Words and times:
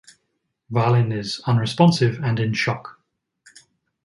Valin 0.71 1.15
is 1.15 1.41
unresponsive 1.45 2.19
and 2.23 2.39
in 2.39 2.53
shock. 2.53 2.97